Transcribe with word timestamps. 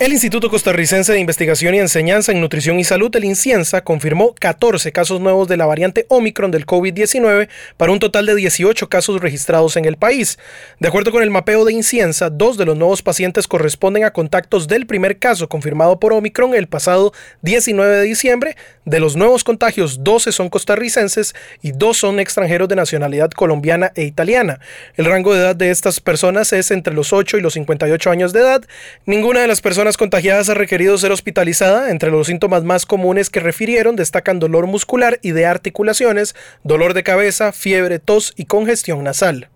El 0.00 0.14
Instituto 0.14 0.48
Costarricense 0.48 1.12
de 1.12 1.20
Investigación 1.20 1.74
y 1.74 1.78
Enseñanza 1.78 2.32
en 2.32 2.40
Nutrición 2.40 2.80
y 2.80 2.84
Salud, 2.84 3.14
el 3.14 3.24
INCIENSA, 3.26 3.84
confirmó 3.84 4.34
14 4.34 4.92
casos 4.92 5.20
nuevos 5.20 5.46
de 5.46 5.58
la 5.58 5.66
variante 5.66 6.06
Omicron 6.08 6.50
del 6.50 6.64
COVID-19 6.64 7.50
para 7.76 7.92
un 7.92 7.98
total 7.98 8.24
de 8.24 8.34
18 8.34 8.88
casos 8.88 9.20
registrados 9.20 9.76
en 9.76 9.84
el 9.84 9.98
país. 9.98 10.38
De 10.78 10.88
acuerdo 10.88 11.12
con 11.12 11.22
el 11.22 11.28
mapeo 11.28 11.66
de 11.66 11.74
INCIENSA, 11.74 12.30
dos 12.30 12.56
de 12.56 12.64
los 12.64 12.78
nuevos 12.78 13.02
pacientes 13.02 13.46
corresponden 13.46 14.04
a 14.04 14.14
contactos 14.14 14.68
del 14.68 14.86
primer 14.86 15.18
caso 15.18 15.50
confirmado 15.50 16.00
por 16.00 16.14
Omicron 16.14 16.54
el 16.54 16.66
pasado 16.66 17.12
19 17.42 17.96
de 17.96 18.02
diciembre. 18.02 18.56
De 18.86 18.98
los 18.98 19.14
nuevos 19.14 19.44
contagios, 19.44 20.02
12 20.02 20.32
son 20.32 20.48
costarricenses 20.48 21.34
y 21.60 21.72
dos 21.72 21.98
son 21.98 22.18
extranjeros 22.18 22.66
de 22.66 22.76
nacionalidad 22.76 23.30
colombiana 23.30 23.92
e 23.94 24.04
italiana. 24.04 24.58
El 24.96 25.04
rango 25.04 25.34
de 25.34 25.40
edad 25.40 25.54
de 25.54 25.70
estas 25.70 26.00
personas 26.00 26.54
es 26.54 26.70
entre 26.70 26.94
los 26.94 27.12
8 27.12 27.36
y 27.36 27.42
los 27.42 27.52
58 27.52 28.10
años 28.10 28.32
de 28.32 28.40
edad. 28.40 28.64
Ninguna 29.04 29.42
de 29.42 29.48
las 29.48 29.60
personas 29.60 29.98
contagiadas 29.98 30.48
ha 30.48 30.54
requerido 30.54 30.96
ser 30.96 31.12
hospitalizada. 31.12 31.90
Entre 31.90 32.10
los 32.10 32.28
síntomas 32.28 32.64
más 32.64 32.86
comunes 32.86 33.28
que 33.28 33.40
refirieron 33.40 33.96
destacan 33.96 34.38
dolor 34.38 34.66
muscular 34.66 35.18
y 35.20 35.32
de 35.32 35.44
articulaciones, 35.44 36.34
dolor 36.64 36.94
de 36.94 37.02
cabeza, 37.02 37.52
fiebre, 37.52 37.98
tos 37.98 38.32
y 38.34 38.46
congestión 38.46 39.04
nasal. 39.04 39.50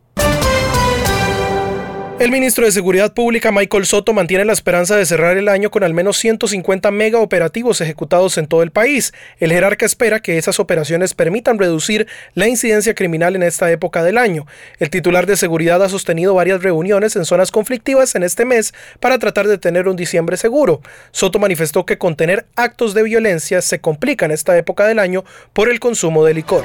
El 2.21 2.31
ministro 2.31 2.65
de 2.65 2.71
Seguridad 2.71 3.13
Pública, 3.13 3.51
Michael 3.51 3.87
Soto, 3.87 4.13
mantiene 4.13 4.45
la 4.45 4.53
esperanza 4.53 4.97
de 4.97 5.05
cerrar 5.05 5.37
el 5.37 5.49
año 5.49 5.73
con 5.73 5.83
al 5.83 5.95
menos 5.95 6.17
150 6.19 6.93
mega 6.93 7.19
operativos 7.19 7.81
ejecutados 7.81 8.39
en 8.39 8.47
todo 8.47 8.63
el 8.63 8.71
país. 8.71 9.13
El 9.41 9.51
jerarca 9.51 9.85
espera 9.85 10.21
que 10.21 10.39
esas 10.39 10.61
operaciones 10.61 11.13
permitan 11.13 11.59
reducir 11.59 12.07
la 12.35 12.47
incidencia 12.47 12.95
criminal 12.95 13.35
en 13.35 13.43
esta 13.43 13.69
época 13.73 14.05
del 14.05 14.17
año. 14.17 14.47
El 14.79 14.91
titular 14.91 15.27
de 15.27 15.37
seguridad 15.37 15.83
ha 15.83 15.89
sostenido 15.89 16.35
varias 16.35 16.63
reuniones 16.63 17.17
en 17.17 17.25
zonas 17.25 17.51
conflictivas 17.51 18.15
en 18.15 18.23
este 18.23 18.45
mes 18.45 18.75
para 19.01 19.19
tratar 19.19 19.49
de 19.49 19.59
tener 19.59 19.89
un 19.89 19.97
diciembre 19.97 20.37
seguro. 20.37 20.83
Soto 21.11 21.41
manifestó 21.41 21.85
que 21.85 21.99
contener 21.99 22.47
actos 22.55 22.95
de 22.95 23.03
violencia 23.03 23.61
se 23.61 23.81
complica 23.81 24.25
en 24.25 24.31
esta 24.31 24.57
época 24.57 24.87
del 24.87 25.01
año 25.01 25.25
por 25.53 25.69
el 25.69 25.81
consumo 25.81 26.25
de 26.25 26.35
licor. 26.35 26.65